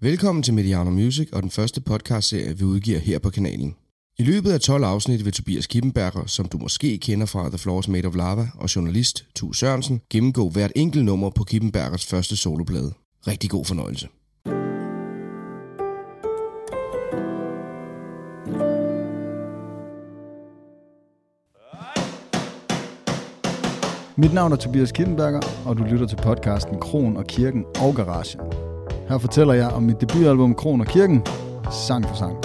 Velkommen 0.00 0.42
til 0.42 0.54
Mediano 0.54 0.90
Music 0.90 1.28
og 1.32 1.42
den 1.42 1.50
første 1.50 1.80
podcastserie, 1.80 2.58
vi 2.58 2.64
udgiver 2.64 2.98
her 2.98 3.18
på 3.18 3.30
kanalen. 3.30 3.76
I 4.18 4.22
løbet 4.22 4.52
af 4.52 4.60
12 4.60 4.84
afsnit 4.84 5.24
vil 5.24 5.32
Tobias 5.32 5.66
Kippenberger, 5.66 6.26
som 6.26 6.48
du 6.48 6.58
måske 6.58 6.98
kender 6.98 7.26
fra 7.26 7.48
The 7.48 7.58
Floors 7.58 7.88
Made 7.88 8.08
of 8.08 8.16
Lava, 8.16 8.48
og 8.54 8.76
journalist 8.76 9.26
Tu 9.34 9.52
Sørensen, 9.52 10.00
gennemgå 10.10 10.48
hvert 10.48 10.72
enkelt 10.76 11.04
nummer 11.04 11.30
på 11.30 11.44
Kippenbergers 11.44 12.06
første 12.06 12.36
soloplade. 12.36 12.92
Rigtig 13.26 13.50
god 13.50 13.64
fornøjelse. 13.64 14.08
Mit 24.16 24.34
navn 24.34 24.52
er 24.52 24.56
Tobias 24.56 24.92
Kippenberger, 24.92 25.40
og 25.66 25.78
du 25.78 25.84
lytter 25.84 26.06
til 26.06 26.16
podcasten 26.16 26.80
Kron 26.80 27.16
og 27.16 27.26
Kirken 27.26 27.64
og 27.80 27.94
Garage. 27.94 28.65
Her 29.08 29.18
fortæller 29.18 29.54
jeg 29.54 29.68
om 29.68 29.82
mit 29.82 30.00
debutalbum 30.00 30.54
Kron 30.54 30.80
og 30.80 30.86
Kirken, 30.86 31.26
sang 31.70 32.04
for 32.04 32.14
sang. 32.14 32.36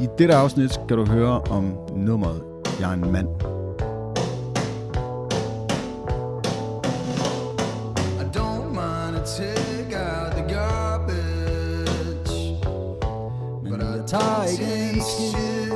I 0.00 0.06
dette 0.18 0.34
afsnit 0.34 0.72
skal 0.72 0.96
du 0.96 1.04
høre 1.06 1.40
om 1.40 1.76
nummeret 1.96 2.42
Jeg 2.80 2.90
er 2.90 2.94
en 2.94 3.12
mand. 3.12 3.28
I 8.20 8.24
don't 8.38 8.68
mind 8.68 9.16
to 9.16 9.22
take 9.36 9.96
out 9.96 10.32
the 10.32 10.54
garbage 10.54 12.32
Men 13.62 13.80
jeg 13.80 14.04
tager 14.06 14.44
ikke 14.44 14.94
en 14.94 15.00
skid 15.00 15.70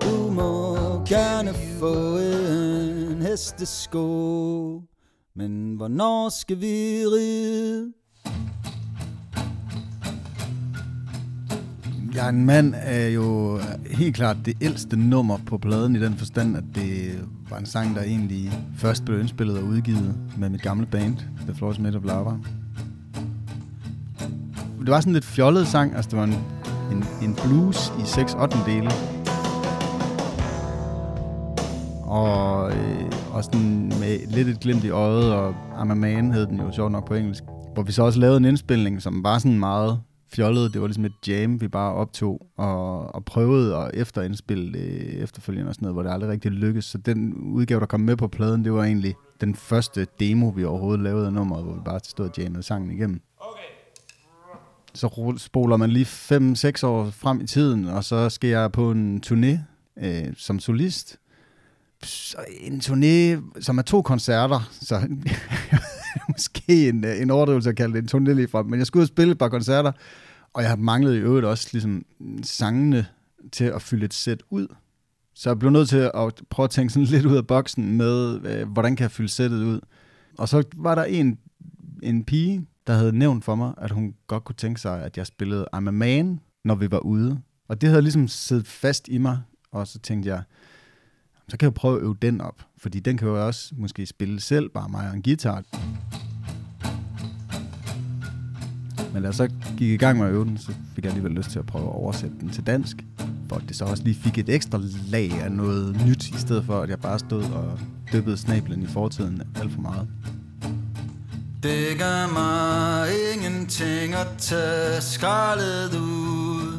Du 0.00 0.30
må 0.30 0.76
gerne 1.06 1.54
få 1.54 2.16
en 2.18 3.22
hestesko 3.22 4.80
Men 5.34 5.74
hvornår 5.74 6.28
skal 6.28 6.60
vi 6.60 7.04
ride? 7.06 7.92
Jeg 12.14 12.24
er 12.24 12.28
en 12.28 12.46
mand 12.46 12.74
er 12.76 13.08
jo 13.08 13.58
helt 13.90 14.16
klart 14.16 14.36
det 14.44 14.54
ældste 14.60 14.96
nummer 14.96 15.38
på 15.46 15.58
pladen 15.58 15.96
i 15.96 16.00
den 16.00 16.14
forstand, 16.14 16.56
at 16.56 16.64
det 16.74 17.20
var 17.50 17.58
en 17.58 17.66
sang, 17.66 17.94
der 17.94 18.02
egentlig 18.02 18.52
først 18.76 19.04
blev 19.04 19.20
indspillet 19.20 19.58
og 19.58 19.64
udgivet 19.64 20.14
med 20.38 20.48
mit 20.48 20.62
gamle 20.62 20.86
band, 20.86 21.16
The 21.16 21.54
Floors 21.54 21.78
Made 21.78 21.96
of 21.96 22.04
Lava. 22.04 22.30
Det 24.80 24.90
var 24.90 25.00
sådan 25.00 25.10
en 25.10 25.14
lidt 25.14 25.24
fjollet 25.24 25.66
sang, 25.66 25.96
altså 25.96 26.10
det 26.10 26.18
var 26.18 26.24
en, 26.24 26.34
en, 26.92 27.04
en 27.22 27.36
blues 27.44 27.92
i 28.00 28.06
6 28.06 28.34
8 28.34 28.56
dele. 28.66 28.90
Og, 32.02 32.72
øh, 32.72 33.12
og 33.32 33.44
sådan 33.44 33.88
med 34.00 34.26
lidt 34.28 34.48
et 34.48 34.60
glimt 34.60 34.84
i 34.84 34.90
øjet, 34.90 35.32
og 35.32 35.50
I'm 35.50 35.90
a 35.90 35.94
man 35.94 36.32
hed 36.32 36.46
den 36.46 36.60
jo 36.60 36.72
sjovt 36.72 36.92
nok 36.92 37.08
på 37.08 37.14
engelsk. 37.14 37.44
Hvor 37.74 37.82
vi 37.82 37.92
så 37.92 38.02
også 38.02 38.18
lavede 38.18 38.36
en 38.36 38.44
indspilning, 38.44 39.02
som 39.02 39.24
var 39.24 39.38
sådan 39.38 39.58
meget 39.58 40.00
fjollet. 40.34 40.72
Det 40.72 40.80
var 40.80 40.86
ligesom 40.86 41.04
et 41.04 41.28
jam, 41.28 41.60
vi 41.60 41.68
bare 41.68 41.92
optog 41.94 42.46
og, 42.56 43.14
og 43.14 43.24
prøvede 43.24 43.76
at 43.76 43.90
efterindspille 43.94 44.72
det 44.72 45.22
efterfølgende 45.22 45.68
og 45.68 45.74
sådan 45.74 45.84
noget, 45.86 45.94
hvor 45.94 46.02
det 46.02 46.10
aldrig 46.10 46.30
rigtig 46.30 46.50
lykkedes. 46.50 46.84
Så 46.84 46.98
den 46.98 47.34
udgave, 47.34 47.80
der 47.80 47.86
kom 47.86 48.00
med 48.00 48.16
på 48.16 48.28
pladen, 48.28 48.64
det 48.64 48.72
var 48.72 48.84
egentlig 48.84 49.14
den 49.40 49.54
første 49.54 50.06
demo, 50.20 50.48
vi 50.48 50.64
overhovedet 50.64 51.02
lavede 51.02 51.26
af 51.26 51.32
nummeret, 51.32 51.64
hvor 51.64 51.74
vi 51.74 51.80
bare 51.84 52.00
stod 52.04 52.28
og 52.28 52.32
jammede 52.38 52.62
sangen 52.62 52.90
igennem. 52.90 53.20
Så 54.94 55.06
ru- 55.06 55.38
spoler 55.38 55.76
man 55.76 55.90
lige 55.90 56.04
5-6 56.04 56.86
år 56.86 57.10
frem 57.10 57.40
i 57.40 57.46
tiden, 57.46 57.84
og 57.84 58.04
så 58.04 58.30
skal 58.30 58.50
jeg 58.50 58.72
på 58.72 58.90
en 58.90 59.22
turné 59.26 59.58
øh, 60.04 60.32
som 60.36 60.58
solist. 60.58 61.18
Så 62.02 62.36
en 62.60 62.80
turné, 62.80 63.42
som 63.60 63.78
er 63.78 63.82
to 63.82 64.02
koncerter, 64.02 64.70
så 64.80 65.00
måske 66.32 66.88
en, 66.88 67.04
øh, 67.04 67.20
en 67.20 67.30
overdrivelse 67.30 67.70
at 67.70 67.76
kalde 67.76 67.94
det 67.94 68.12
en 68.12 68.28
turné 68.28 68.46
frem, 68.46 68.66
men 68.66 68.78
jeg 68.78 68.86
skulle 68.86 69.00
ud 69.00 69.04
og 69.04 69.08
spille 69.08 69.32
et 69.32 69.38
par 69.38 69.48
koncerter, 69.48 69.92
og 70.52 70.62
jeg 70.62 70.78
manglede 70.78 71.16
i 71.16 71.20
øvrigt 71.20 71.46
også 71.46 71.68
ligesom 71.72 72.04
sangene 72.42 73.06
til 73.52 73.64
at 73.64 73.82
fylde 73.82 74.04
et 74.04 74.14
sæt 74.14 74.42
ud. 74.50 74.66
Så 75.34 75.50
jeg 75.50 75.58
blev 75.58 75.70
nødt 75.70 75.88
til 75.88 76.10
at 76.14 76.42
prøve 76.50 76.64
at 76.64 76.70
tænke 76.70 76.92
sådan 76.92 77.06
lidt 77.06 77.26
ud 77.26 77.36
af 77.36 77.46
boksen 77.46 77.96
med, 77.96 78.46
øh, 78.46 78.68
hvordan 78.68 78.96
kan 78.96 79.02
jeg 79.02 79.10
fylde 79.10 79.28
sættet 79.28 79.64
ud. 79.64 79.80
Og 80.38 80.48
så 80.48 80.62
var 80.76 80.94
der 80.94 81.04
en, 81.04 81.38
en 82.02 82.24
pige, 82.24 82.66
der 82.86 82.92
havde 82.92 83.18
nævnt 83.18 83.44
for 83.44 83.54
mig, 83.54 83.72
at 83.78 83.90
hun 83.90 84.14
godt 84.26 84.44
kunne 84.44 84.56
tænke 84.56 84.80
sig, 84.80 85.02
at 85.02 85.16
jeg 85.16 85.26
spillede 85.26 85.66
I'm 85.76 85.88
a 85.88 85.90
Man, 85.90 86.40
når 86.64 86.74
vi 86.74 86.90
var 86.90 86.98
ude. 86.98 87.40
Og 87.68 87.80
det 87.80 87.88
havde 87.88 88.02
ligesom 88.02 88.28
siddet 88.28 88.66
fast 88.66 89.08
i 89.08 89.18
mig, 89.18 89.40
og 89.72 89.86
så 89.86 89.98
tænkte 89.98 90.28
jeg, 90.28 90.42
så 91.52 91.56
kan 91.58 91.66
jeg 91.66 91.74
prøve 91.74 91.96
at 91.96 92.02
øve 92.02 92.16
den 92.22 92.40
op, 92.40 92.62
fordi 92.78 93.00
den 93.00 93.18
kan 93.18 93.28
jo 93.28 93.46
også 93.46 93.74
måske 93.76 94.06
spille 94.06 94.40
selv, 94.40 94.68
bare 94.68 94.88
mig 94.88 95.08
og 95.08 95.16
en 95.16 95.22
guitar. 95.22 95.62
Men 99.12 99.22
da 99.22 99.28
jeg 99.28 99.34
så 99.34 99.48
gik 99.76 99.90
i 99.90 99.96
gang 99.96 100.18
med 100.18 100.26
at 100.26 100.32
øve 100.32 100.44
den, 100.44 100.58
så 100.58 100.72
fik 100.94 101.04
jeg 101.04 101.12
alligevel 101.12 101.32
lyst 101.32 101.50
til 101.50 101.58
at 101.58 101.66
prøve 101.66 101.84
at 101.84 101.92
oversætte 101.92 102.36
den 102.40 102.50
til 102.50 102.66
dansk. 102.66 102.96
For 103.48 103.56
at 103.56 103.62
det 103.68 103.76
så 103.76 103.84
også 103.84 104.02
lige 104.04 104.14
fik 104.14 104.38
et 104.38 104.48
ekstra 104.48 104.80
lag 105.08 105.32
af 105.32 105.52
noget 105.52 106.06
nyt, 106.06 106.28
i 106.28 106.38
stedet 106.38 106.64
for 106.64 106.80
at 106.80 106.90
jeg 106.90 107.00
bare 107.00 107.18
stod 107.18 107.44
og 107.44 107.78
dyppede 108.12 108.36
snablen 108.36 108.82
i 108.82 108.86
fortiden 108.86 109.42
alt 109.56 109.72
for 109.72 109.80
meget. 109.80 110.08
Det 111.62 111.98
gør 111.98 112.32
mig 112.32 113.08
ingenting 113.34 114.14
at 114.14 114.28
tage 114.38 115.00
skraldet 115.00 116.00
ud 116.00 116.78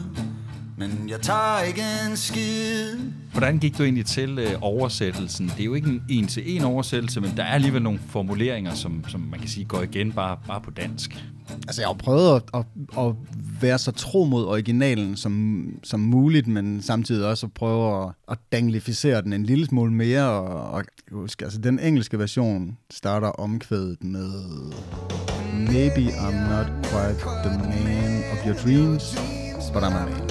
Men 0.77 1.09
jeg 1.09 1.21
tager 1.21 1.59
ikke 1.59 1.83
en 2.09 2.17
skid 2.17 3.22
Hvordan 3.33 3.57
gik 3.57 3.77
du 3.77 3.83
egentlig 3.83 4.05
til 4.05 4.39
øh, 4.39 4.51
oversættelsen? 4.61 5.47
Det 5.47 5.59
er 5.59 5.65
jo 5.65 5.73
ikke 5.73 5.89
en 5.89 6.03
en-til-en 6.09 6.63
oversættelse, 6.63 7.21
men 7.21 7.31
der 7.37 7.43
er 7.43 7.53
alligevel 7.53 7.81
nogle 7.81 7.99
formuleringer, 8.07 8.73
som, 8.73 9.03
som 9.07 9.21
man 9.21 9.39
kan 9.39 9.49
sige 9.49 9.65
går 9.65 9.81
igen 9.81 10.11
bare, 10.11 10.37
bare 10.47 10.61
på 10.61 10.71
dansk. 10.71 11.25
Altså, 11.67 11.81
jeg 11.81 11.87
har 11.87 11.93
jo 11.93 11.97
prøvet 11.97 12.35
at, 12.35 12.43
at, 12.53 12.65
at 13.05 13.15
være 13.61 13.77
så 13.77 13.91
tro 13.91 14.25
mod 14.25 14.45
originalen 14.45 15.15
som, 15.15 15.65
som 15.83 15.99
muligt, 15.99 16.47
men 16.47 16.81
samtidig 16.81 17.27
også 17.27 17.45
at 17.45 17.51
prøve 17.51 18.03
at, 18.03 18.11
at 18.31 18.37
danglificere 18.51 19.21
den 19.21 19.33
en 19.33 19.43
lille 19.43 19.65
smule 19.65 19.93
mere. 19.93 20.29
Og, 20.29 20.71
og 20.71 20.83
husk, 21.11 21.41
altså, 21.41 21.59
den 21.59 21.79
engelske 21.79 22.19
version 22.19 22.77
starter 22.91 23.27
omkvædet 23.27 24.03
med 24.03 24.31
Maybe 25.53 26.11
I'm 26.11 26.49
not 26.49 26.67
quite 26.83 27.19
the 27.43 27.57
man 27.83 28.23
of 28.31 28.45
your 28.45 28.55
dreams, 28.55 29.15
but 29.73 29.83
I'm 29.83 29.93
a 29.93 30.05
man. 30.05 30.22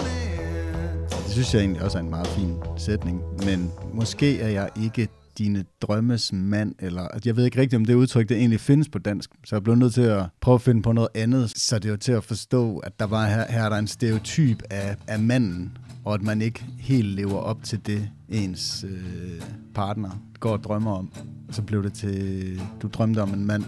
Det 1.32 1.37
synes 1.37 1.54
jeg 1.54 1.60
egentlig 1.60 1.82
også 1.82 1.98
er 1.98 2.03
en 2.03 2.10
meget 2.10 2.26
fin 2.26 2.54
sætning, 2.76 3.22
men 3.47 3.70
måske 3.94 4.41
er 4.41 4.48
jeg 4.48 4.69
ikke 4.82 5.09
dine 5.38 5.65
drømmes 5.81 6.32
mand, 6.32 6.75
eller 6.78 7.03
at 7.03 7.26
jeg 7.26 7.37
ved 7.37 7.44
ikke 7.44 7.60
rigtigt, 7.60 7.78
om 7.78 7.84
det 7.84 7.94
udtryk 7.94 8.28
det 8.28 8.37
egentlig 8.37 8.60
findes 8.60 8.88
på 8.88 8.98
dansk, 8.98 9.31
så 9.44 9.56
jeg 9.56 9.62
blev 9.62 9.75
nødt 9.75 9.94
til 9.94 10.03
at 10.03 10.26
prøve 10.41 10.54
at 10.54 10.60
finde 10.60 10.82
på 10.82 10.93
noget 10.93 11.09
andet, 11.15 11.50
så 11.59 11.78
det 11.78 11.91
var 11.91 11.97
til 11.97 12.12
at 12.12 12.25
forstå, 12.25 12.78
at 12.78 13.00
der 13.00 13.06
var 13.06 13.26
her, 13.26 13.53
her 13.53 13.62
er 13.62 13.69
der 13.69 13.76
en 13.76 13.87
stereotyp 13.87 14.62
af, 14.70 14.97
af 15.06 15.19
manden, 15.19 15.78
og 16.04 16.15
at 16.15 16.22
man 16.22 16.43
ikke 16.43 16.65
helt 16.78 17.09
lever 17.09 17.38
op 17.38 17.62
til 17.62 17.87
det, 17.87 18.09
ens 18.28 18.84
øh, 18.88 19.43
partner 19.75 20.10
går 20.41 20.53
og 20.53 20.64
drømmer 20.64 20.93
om. 20.93 21.12
Så 21.50 21.62
blev 21.62 21.82
det 21.82 21.93
til, 21.93 22.60
du 22.82 22.88
drømte 22.88 23.22
om 23.22 23.34
en 23.34 23.47
mand 23.47 23.64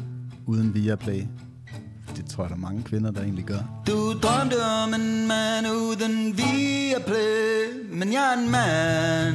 uden 0.46 0.74
Viaplay. 0.74 1.22
Det 2.24 2.32
tror 2.32 2.44
jeg, 2.44 2.50
der 2.50 2.56
er 2.56 2.60
mange 2.60 2.82
kvinder, 2.82 3.10
der 3.10 3.20
egentlig 3.20 3.44
gør. 3.44 3.58
Du 3.86 4.12
drømte 4.12 4.54
om 4.82 4.94
en 4.94 5.28
mand 5.28 5.66
uden 5.68 6.36
Viaplay 6.38 7.88
Men 7.90 8.12
jeg 8.12 8.34
er 8.34 8.38
en 8.38 8.50
mand 8.50 9.34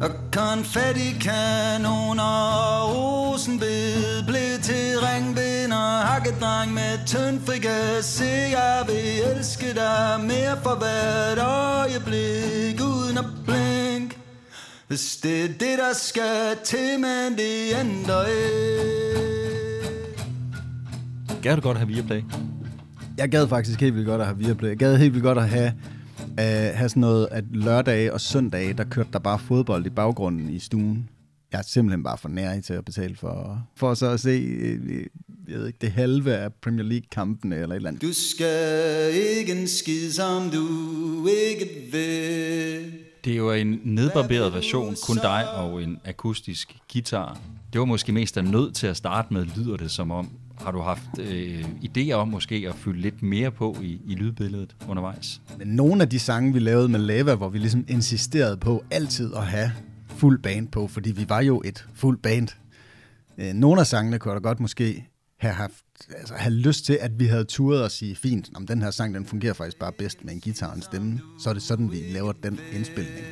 Og 0.00 0.10
konfettikanoner 0.32 2.22
og 2.22 2.96
rosenbed 2.96 4.26
Blev 4.26 4.60
til 4.62 5.00
ringbind 5.00 5.72
og 5.72 5.98
hakkedreng 6.08 6.74
med 6.74 7.06
tynd 7.06 7.40
frikasse. 7.46 8.24
Jeg 8.24 8.84
vil 8.86 9.36
elske 9.36 9.74
dig 9.74 10.20
mere 10.20 10.56
for 10.62 10.74
hvert 10.74 11.38
øjeblik 11.38 12.80
Uden 12.80 13.18
at 13.18 13.24
blink 13.46 14.18
Hvis 14.88 15.16
det 15.16 15.44
er 15.44 15.48
det, 15.48 15.78
der 15.78 15.92
skal 15.92 16.56
til, 16.64 17.00
men 17.00 17.38
det 17.38 17.74
ændrer 17.80 18.26
ikke 18.26 19.37
Gad 21.42 21.56
du 21.56 21.62
godt 21.62 21.76
have 21.76 21.88
Viaplay? 21.88 22.22
Jeg 23.18 23.28
gad 23.28 23.48
faktisk 23.48 23.80
helt 23.80 23.94
vildt 23.94 24.06
godt 24.06 24.20
at 24.20 24.26
have 24.26 24.38
Viaplay. 24.38 24.68
Jeg 24.68 24.76
gad 24.76 24.96
helt 24.96 25.12
vildt 25.12 25.24
godt 25.24 25.38
at 25.38 25.48
have, 25.48 25.72
uh, 26.18 26.76
have 26.78 26.88
sådan 26.88 27.00
noget, 27.00 27.28
at 27.30 27.44
lørdage 27.50 28.12
og 28.12 28.20
søndage, 28.20 28.72
der 28.72 28.84
kørte 28.84 29.08
der 29.12 29.18
bare 29.18 29.38
fodbold 29.38 29.86
i 29.86 29.90
baggrunden 29.90 30.50
i 30.50 30.58
stuen. 30.58 31.08
Jeg 31.52 31.58
er 31.58 31.62
simpelthen 31.62 32.02
bare 32.02 32.18
for 32.18 32.28
nær 32.28 32.60
til 32.60 32.74
at 32.74 32.84
betale 32.84 33.16
for, 33.16 33.66
for 33.76 33.94
så 33.94 34.06
at 34.06 34.20
se 34.20 34.30
øh, 34.30 35.06
jeg 35.48 35.58
ved 35.58 35.66
ikke, 35.66 35.78
det 35.80 35.90
halve 35.90 36.34
af 36.34 36.52
Premier 36.52 36.84
League-kampene 36.84 37.56
eller 37.56 37.68
et 37.68 37.76
eller 37.76 37.88
andet. 37.88 38.02
Du 38.02 38.12
skal 38.12 39.14
ikke 39.14 39.60
en 39.60 39.68
skid, 39.68 40.12
som 40.12 40.50
du 40.50 41.26
ikke 41.26 41.68
vil. 41.92 42.92
Det 43.24 43.32
er 43.32 43.36
jo 43.36 43.52
en 43.52 43.80
nedbarberet 43.84 44.52
version, 44.52 44.96
kun 45.06 45.16
dig 45.16 45.54
og 45.54 45.82
en 45.82 45.98
akustisk 46.04 46.76
guitar. 46.92 47.40
Det 47.72 47.78
var 47.78 47.84
måske 47.84 48.12
mest 48.12 48.36
af 48.36 48.44
nød 48.44 48.72
til 48.72 48.86
at 48.86 48.96
starte 48.96 49.34
med, 49.34 49.46
lyder 49.56 49.76
det 49.76 49.90
som 49.90 50.10
om. 50.10 50.30
Har 50.60 50.70
du 50.72 50.80
haft 50.80 51.18
øh, 51.18 51.64
idéer 51.64 52.12
om 52.12 52.28
måske 52.28 52.64
at 52.68 52.74
fylde 52.74 53.00
lidt 53.00 53.22
mere 53.22 53.50
på 53.50 53.76
i, 53.82 54.00
i 54.06 54.14
lydbilledet 54.14 54.76
undervejs? 54.88 55.40
Men 55.58 55.68
nogle 55.68 56.02
af 56.02 56.08
de 56.08 56.18
sange, 56.18 56.52
vi 56.52 56.58
lavede 56.58 56.88
med 56.88 57.00
Lava, 57.00 57.34
hvor 57.34 57.48
vi 57.48 57.58
ligesom 57.58 57.84
insisterede 57.88 58.56
på 58.56 58.84
altid 58.90 59.34
at 59.34 59.46
have 59.46 59.72
fuld 60.06 60.42
band 60.42 60.68
på, 60.68 60.88
fordi 60.88 61.12
vi 61.12 61.28
var 61.28 61.40
jo 61.40 61.62
et 61.64 61.88
fuld 61.94 62.18
band. 62.18 62.48
Øh, 63.38 63.52
nogle 63.52 63.80
af 63.80 63.86
sangene 63.86 64.18
kunne 64.18 64.34
da 64.34 64.38
godt 64.38 64.60
måske 64.60 65.08
have 65.38 65.54
haft, 65.54 65.84
altså 66.18 66.34
have 66.34 66.54
lyst 66.54 66.84
til, 66.84 66.98
at 67.00 67.20
vi 67.20 67.26
havde 67.26 67.44
turet 67.44 67.82
og 67.82 67.90
sige, 67.90 68.16
fint, 68.16 68.50
om 68.54 68.66
den 68.66 68.82
her 68.82 68.90
sang, 68.90 69.14
den 69.14 69.26
fungerer 69.26 69.52
faktisk 69.52 69.78
bare 69.78 69.92
bedst 69.92 70.24
med 70.24 70.32
en 70.32 70.40
guitar 70.40 70.70
og 70.70 70.76
en 70.76 70.82
stemme, 70.82 71.20
så 71.40 71.50
er 71.50 71.54
det 71.54 71.62
sådan, 71.62 71.92
vi 71.92 71.96
laver 72.12 72.32
den 72.32 72.58
indspilning. 72.72 73.24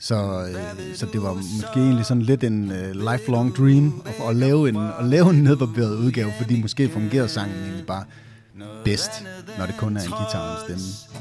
Så, 0.00 0.46
øh, 0.48 0.96
så 0.96 1.06
det 1.12 1.22
var 1.22 1.34
måske 1.34 1.80
egentlig 1.80 2.06
sådan 2.06 2.22
lidt 2.22 2.44
en 2.44 2.72
øh, 2.72 3.12
lifelong 3.12 3.56
dream 3.56 4.02
at, 4.06 4.28
at, 4.28 4.36
lave 4.36 4.68
en, 4.68 4.76
at 4.76 5.04
lave 5.04 5.30
en 5.30 5.42
nedbarberet 5.42 5.96
udgave, 5.96 6.32
fordi 6.38 6.60
måske 6.62 6.88
fungerer 6.88 7.26
sangen 7.26 7.56
egentlig 7.62 7.86
bare 7.86 8.04
bedst, 8.84 9.10
når 9.58 9.66
det 9.66 9.76
kun 9.78 9.96
er 9.96 10.00
en 10.00 10.10
guitar 10.10 10.40
og 10.40 10.52
en 10.52 10.78
stemme. 10.78 11.20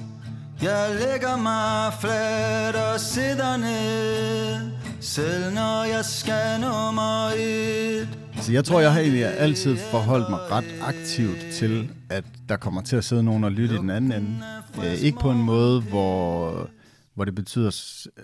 Jeg 0.62 0.96
lægger 1.00 1.38
mig 1.38 1.94
flat 2.02 2.76
og 2.76 3.00
sidder 3.00 3.58
ned 3.58 4.72
Selv 5.02 5.54
når 5.54 5.84
jeg 5.84 6.06
skal 6.06 6.60
nummer 6.62 7.30
et 7.38 8.10
Så 8.42 8.52
jeg 8.52 8.66
tror, 8.66 8.80
jeg 8.80 8.94
har 8.94 9.00
egentlig 9.00 9.26
altid 9.26 9.78
forholdt 9.78 10.30
mig 10.30 10.40
ret 10.52 10.76
aktivt 10.82 11.38
til, 11.54 11.90
at 12.10 12.24
der 12.50 12.58
kommer 12.58 12.82
til 12.82 12.96
at 12.96 13.04
sidde 13.04 13.24
nogen 13.24 13.44
og 13.44 13.52
lytte 13.52 13.76
i 13.76 13.78
den 13.78 13.90
anden 13.90 14.12
ende. 14.12 14.44
Øh, 14.86 14.94
ikke 14.94 15.20
på 15.20 15.32
en 15.32 15.44
måde, 15.44 15.82
hvor, 15.82 16.70
hvor 17.20 17.26
det 17.26 17.36
betyder... 17.36 17.66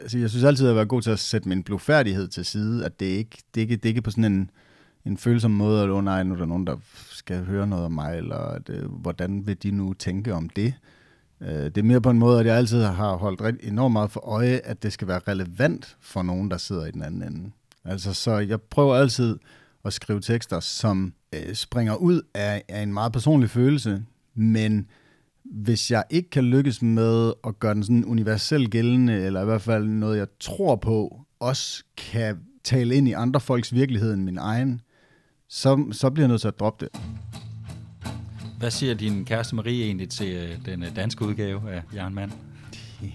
Altså, 0.01 0.17
jeg 0.17 0.29
synes 0.29 0.43
altid, 0.43 0.67
at 0.67 0.73
jeg 0.73 0.79
har 0.79 0.85
god 0.85 1.01
til 1.01 1.11
at 1.11 1.19
sætte 1.19 1.49
min 1.49 1.63
blufærdighed 1.63 2.27
til 2.27 2.45
side, 2.45 2.85
at 2.85 2.99
det 2.99 3.05
ikke 3.05 3.37
det 3.55 3.61
ikke, 3.61 3.75
det 3.75 3.89
ikke 3.89 4.01
på 4.01 4.11
sådan 4.11 4.25
en, 4.25 4.49
en 5.05 5.17
følsom 5.17 5.51
måde, 5.51 5.83
at 5.83 5.89
oh, 5.89 6.03
nej, 6.03 6.23
nu 6.23 6.33
er 6.33 6.37
der 6.37 6.45
nogen, 6.45 6.67
der 6.67 6.77
skal 7.09 7.45
høre 7.45 7.67
noget 7.67 7.85
om 7.85 7.91
mig, 7.91 8.17
eller 8.17 8.35
at, 8.35 8.69
øh, 8.69 8.91
hvordan 8.91 9.47
vil 9.47 9.63
de 9.63 9.71
nu 9.71 9.93
tænke 9.93 10.33
om 10.33 10.49
det? 10.49 10.73
Øh, 11.41 11.49
det 11.49 11.77
er 11.77 11.83
mere 11.83 12.01
på 12.01 12.09
en 12.09 12.19
måde, 12.19 12.39
at 12.39 12.45
jeg 12.45 12.55
altid 12.55 12.83
har 12.83 13.15
holdt 13.15 13.41
rigtig 13.41 13.67
enormt 13.67 13.93
meget 13.93 14.11
for 14.11 14.27
øje, 14.29 14.61
at 14.63 14.83
det 14.83 14.93
skal 14.93 15.07
være 15.07 15.21
relevant 15.27 15.97
for 15.99 16.23
nogen, 16.23 16.51
der 16.51 16.57
sidder 16.57 16.85
i 16.85 16.91
den 16.91 17.03
anden 17.03 17.23
ende. 17.23 17.51
Altså, 17.85 18.13
så 18.13 18.37
jeg 18.37 18.61
prøver 18.61 18.95
altid 18.95 19.39
at 19.85 19.93
skrive 19.93 20.21
tekster, 20.21 20.59
som 20.59 21.13
øh, 21.33 21.53
springer 21.53 21.95
ud 21.95 22.21
af, 22.33 22.63
af 22.69 22.81
en 22.81 22.93
meget 22.93 23.11
personlig 23.11 23.49
følelse, 23.49 24.03
men 24.35 24.87
hvis 25.51 25.91
jeg 25.91 26.03
ikke 26.09 26.29
kan 26.29 26.43
lykkes 26.43 26.81
med 26.81 27.33
at 27.47 27.59
gøre 27.59 27.73
den 27.73 27.83
sådan 27.83 28.05
universelt 28.05 28.71
gældende, 28.71 29.13
eller 29.13 29.41
i 29.41 29.45
hvert 29.45 29.61
fald 29.61 29.87
noget, 29.87 30.17
jeg 30.17 30.27
tror 30.39 30.75
på, 30.75 31.25
også 31.39 31.83
kan 31.97 32.37
tale 32.63 32.95
ind 32.95 33.07
i 33.07 33.11
andre 33.11 33.39
folks 33.39 33.73
virkelighed 33.73 34.13
end 34.13 34.23
min 34.23 34.37
egen, 34.37 34.81
så, 35.49 35.85
så 35.91 36.09
bliver 36.09 36.23
jeg 36.23 36.29
nødt 36.29 36.41
til 36.41 36.47
at 36.47 36.59
droppe 36.59 36.85
det. 36.85 37.01
Hvad 38.59 38.71
siger 38.71 38.93
din 38.93 39.25
kæreste 39.25 39.55
Marie 39.55 39.85
egentlig 39.85 40.09
til 40.09 40.35
øh, 40.35 40.65
den 40.65 40.83
øh, 40.83 40.95
danske 40.95 41.25
udgave 41.25 41.71
af 41.71 41.81
Jern 41.95 42.13
Mand? 42.13 42.31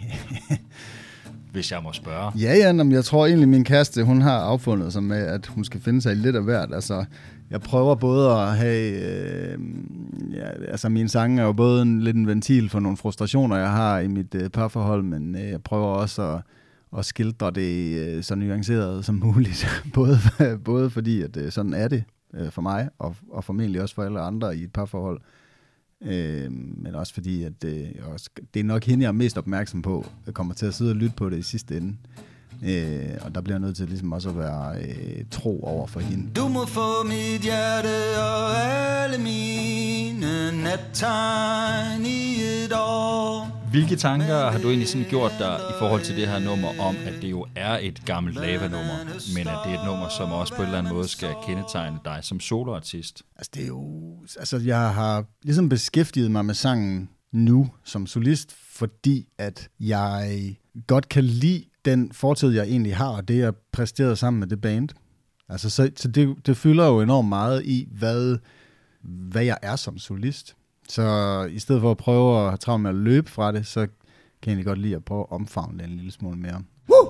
Hvis 1.53 1.73
jeg 1.73 1.81
må 1.83 1.93
spørge. 1.93 2.33
Ja, 2.39 2.55
ja, 2.55 2.73
men 2.73 2.93
jeg 2.93 3.05
tror 3.05 3.27
egentlig, 3.27 3.49
min 3.49 3.65
kæreste, 3.65 4.05
hun 4.05 4.21
har 4.21 4.39
affundet 4.39 4.93
sig 4.93 5.03
med, 5.03 5.27
at 5.27 5.47
hun 5.47 5.65
skal 5.65 5.81
finde 5.81 6.03
sig 6.03 6.13
i 6.13 6.15
lidt 6.15 6.37
af 6.37 6.43
hvert. 6.43 6.75
Altså, 6.75 7.05
jeg 7.51 7.61
prøver 7.61 7.95
både 7.95 8.31
at 8.31 8.57
have... 8.57 8.93
Øh, 8.93 9.59
ja, 10.33 10.49
altså, 10.69 10.89
mine 10.89 11.09
sange 11.09 11.43
er 11.43 11.47
jo 11.47 11.53
både 11.53 11.83
en, 11.83 12.01
lidt 12.01 12.17
en 12.17 12.27
ventil 12.27 12.69
for 12.69 12.81
nogle 12.81 12.97
frustrationer, 12.97 13.57
jeg 13.57 13.71
har 13.71 13.99
i 13.99 14.09
mit 14.09 14.35
øh, 14.35 14.51
parforhold, 14.51 15.03
men 15.03 15.37
øh, 15.37 15.49
jeg 15.49 15.63
prøver 15.63 15.87
også 15.87 16.23
at, 16.23 16.41
at 16.99 17.05
skildre 17.05 17.51
det 17.51 17.99
øh, 17.99 18.23
så 18.23 18.35
nuanceret 18.35 19.05
som 19.05 19.15
muligt. 19.15 19.67
både, 19.95 20.19
både 20.65 20.91
fordi, 20.91 21.23
at 21.23 21.37
øh, 21.37 21.53
sådan 21.53 21.75
er 21.75 21.89
det 21.89 22.05
øh, 22.35 22.51
for 22.51 22.63
mig, 22.63 22.89
og, 22.99 23.17
og 23.31 23.45
formentlig 23.45 23.83
også 23.83 23.95
for 23.95 24.03
alle 24.03 24.21
andre 24.21 24.57
i 24.57 24.63
et 24.63 24.73
parforhold. 24.73 25.21
Øh, 25.21 25.27
Øh, 26.05 26.53
men 26.53 26.95
også 26.95 27.15
fordi, 27.15 27.43
at 27.43 27.65
øh, 27.65 27.89
også, 28.13 28.31
det 28.55 28.61
er 28.61 28.65
nok 28.65 28.85
hende, 28.85 29.03
jeg 29.03 29.09
er 29.09 29.13
mest 29.13 29.39
opmærksom 29.39 29.83
på. 29.83 30.07
Jeg 30.27 30.35
kommer 30.35 30.55
til 30.55 30.67
at 30.67 30.75
sidde 30.75 30.91
og 30.91 30.97
lytte 30.97 31.17
på 31.17 31.31
det 31.31 31.39
i 31.39 31.43
sidste 31.43 31.77
ende. 31.77 31.97
Øh, 32.63 33.11
og 33.21 33.35
der 33.35 33.41
bliver 33.41 33.55
jeg 33.55 33.61
nødt 33.61 33.77
til 33.77 33.89
ligesom 33.89 34.13
også 34.13 34.29
at 34.29 34.39
være 34.39 34.83
øh, 34.83 35.25
tro 35.31 35.63
over 35.63 35.87
for 35.87 36.01
hende. 36.01 36.31
Du 36.37 36.49
må 36.49 36.67
få 36.67 37.05
mit 37.05 37.41
hjerte 37.43 37.89
og 38.19 38.57
alle 38.59 39.19
mine 39.19 40.63
nattegn 40.63 42.07
i 42.07 42.41
et 42.65 42.73
år. 42.73 43.50
Hvilke 43.71 43.97
tanker 43.97 44.51
har 44.51 44.59
du 44.59 44.69
egentlig 44.69 44.89
sådan 44.89 45.07
gjort 45.11 45.33
dig 45.39 45.59
i 45.71 45.73
forhold 45.79 46.03
til 46.03 46.17
det 46.17 46.29
her 46.29 46.39
nummer 46.39 46.69
om, 46.81 46.97
at 47.07 47.23
det 47.23 47.31
jo 47.31 47.47
er 47.57 47.79
et 47.83 48.03
gammelt 48.07 48.37
lava-nummer, 48.37 48.97
men 49.35 49.49
at 49.49 49.59
det 49.65 49.75
er 49.75 49.81
et 49.81 49.87
nummer, 49.87 50.09
som 50.09 50.33
også 50.33 50.55
på 50.55 50.63
en 50.63 50.67
eller 50.67 50.79
anden 50.79 50.95
måde 50.95 51.09
skal 51.09 51.35
kendetegne 51.47 51.99
dig 52.05 52.19
som 52.23 52.41
soloartist? 52.41 53.23
Altså, 53.37 53.51
det 53.55 53.63
er 53.63 53.67
jo... 53.67 54.13
Altså, 54.39 54.59
jeg 54.59 54.95
har 54.95 55.25
ligesom 55.43 55.69
beskæftiget 55.69 56.31
mig 56.31 56.45
med 56.45 56.55
sangen 56.55 57.11
nu 57.33 57.71
som 57.85 58.07
solist, 58.07 58.53
fordi 58.53 59.29
at 59.39 59.69
jeg 59.81 60.57
godt 60.87 61.09
kan 61.09 61.25
lide 61.25 61.65
den 61.85 62.13
fortid, 62.13 62.51
jeg 62.51 62.65
egentlig 62.65 62.97
har, 62.97 63.09
og 63.09 63.29
det, 63.29 63.39
jeg 63.39 63.55
præsterede 63.73 64.17
sammen 64.17 64.41
med 64.41 64.49
det 64.49 64.61
band. 64.61 64.89
Altså, 65.49 65.71
så, 65.71 65.91
så 65.97 66.09
det, 66.09 66.47
det 66.47 66.57
fylder 66.57 66.87
jo 66.87 67.01
enormt 67.01 67.29
meget 67.29 67.65
i, 67.65 67.89
hvad, 67.91 68.39
hvad 69.03 69.45
jeg 69.45 69.59
er 69.63 69.77
som 69.77 69.99
solist. 69.99 70.57
Så 70.91 71.49
i 71.51 71.59
stedet 71.59 71.81
for 71.81 71.91
at 71.91 71.97
prøve 71.97 72.39
at 72.39 72.45
have 72.45 72.57
travlt 72.57 72.83
med 72.83 72.91
at 72.91 72.97
løbe 72.97 73.31
fra 73.31 73.53
det, 73.53 73.67
så 73.67 73.81
kan 73.81 73.89
jeg 74.43 74.51
egentlig 74.51 74.67
godt 74.67 74.79
lide 74.79 74.97
at 74.97 75.05
prøve 75.05 75.21
at 75.21 75.27
omfavne 75.31 75.79
det 75.79 75.85
en 75.85 75.97
lille 75.97 76.13
smule 76.13 76.37
mere. 76.37 76.63
Woo! 76.91 77.09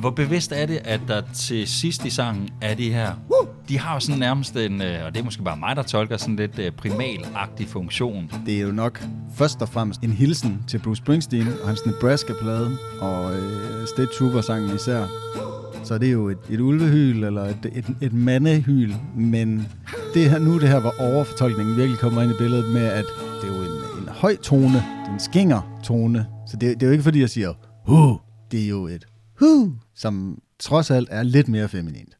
Hvor 0.00 0.10
bevidst 0.10 0.52
er 0.52 0.66
det, 0.66 0.80
at 0.84 1.00
der 1.08 1.22
til 1.34 1.66
sidst 1.66 2.04
i 2.04 2.10
sangen 2.10 2.48
er 2.60 2.74
de 2.74 2.92
her... 2.92 3.12
Woo! 3.30 3.48
De 3.68 3.78
har 3.78 3.94
jo 3.94 4.00
sådan 4.00 4.18
nærmest 4.18 4.56
en, 4.56 4.82
øh, 4.82 5.04
og 5.06 5.14
det 5.14 5.20
er 5.20 5.24
måske 5.24 5.42
bare 5.42 5.56
mig, 5.56 5.76
der 5.76 5.82
tolker 5.82 6.16
sådan 6.16 6.36
lidt 6.36 6.58
øh, 6.58 6.72
primalagtig 6.72 7.68
funktion. 7.68 8.30
Det 8.46 8.56
er 8.56 8.60
jo 8.60 8.72
nok 8.72 9.04
først 9.34 9.62
og 9.62 9.68
fremmest 9.68 10.00
en 10.00 10.12
hilsen 10.12 10.64
til 10.68 10.78
Bruce 10.78 10.98
Springsteen 10.98 11.48
og 11.62 11.68
hans 11.68 11.86
Nebraska-plade, 11.86 12.78
og 13.00 13.34
øh, 13.34 13.86
State 13.86 14.08
Trooper-sangen 14.18 14.74
især. 14.74 15.06
Så 15.84 15.98
det 15.98 16.08
er 16.08 16.12
jo 16.12 16.28
et, 16.28 16.38
et 16.50 16.60
ulvehyl, 16.60 17.24
eller 17.24 17.42
et, 17.42 17.70
et, 17.72 17.96
et 18.00 18.12
mandehyl, 18.12 18.94
men 19.16 19.68
det 20.16 20.30
her, 20.30 20.38
nu 20.38 20.58
det 20.58 20.68
her, 20.68 20.80
hvor 20.80 20.94
overfortolkningen 20.98 21.76
virkelig 21.76 21.98
kommer 21.98 22.22
ind 22.22 22.32
i 22.32 22.34
billedet 22.38 22.72
med, 22.72 22.82
at 22.82 23.04
det 23.42 23.50
er 23.50 23.56
jo 23.56 23.62
en, 23.62 24.02
en 24.02 24.08
høj 24.08 24.36
tone, 24.36 24.74
det 24.74 25.08
er 25.08 25.12
en 25.12 25.20
skinger 25.20 25.80
tone, 25.84 26.26
så 26.46 26.56
det, 26.56 26.74
det 26.74 26.82
er 26.82 26.86
jo 26.86 26.92
ikke 26.92 27.04
fordi, 27.04 27.20
jeg 27.20 27.30
siger, 27.30 27.52
hu, 27.86 28.20
det 28.50 28.64
er 28.64 28.68
jo 28.68 28.86
et 28.86 29.06
hu, 29.38 29.72
som 29.94 30.38
trods 30.58 30.90
alt 30.90 31.08
er 31.10 31.22
lidt 31.22 31.48
mere 31.48 31.68
feminint. 31.68 32.15